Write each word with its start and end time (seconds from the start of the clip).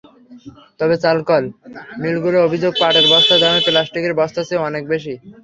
তবে 0.79 0.95
চালকল 1.03 1.43
মিলগুলোর 2.01 2.45
অভিযোগ, 2.47 2.71
পাটের 2.81 3.05
বস্তার 3.13 3.39
দাম 3.41 3.55
প্লাস্টিকের 3.67 4.13
বস্তার 4.19 4.47
চেয়ে 4.47 4.65
অনেক 4.67 4.83
বেশি। 4.93 5.13